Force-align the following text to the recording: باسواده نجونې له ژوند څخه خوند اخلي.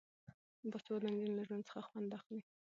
باسواده 0.71 1.07
نجونې 1.11 1.35
له 1.37 1.43
ژوند 1.47 1.63
څخه 1.67 1.81
خوند 1.87 2.09
اخلي. 2.17 2.41